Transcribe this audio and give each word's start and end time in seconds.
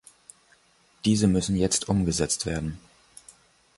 Diese 1.05 1.27
müssen 1.27 1.55
jetzt 1.55 1.87
umgesetzt 1.87 2.47
werden. 2.47 2.79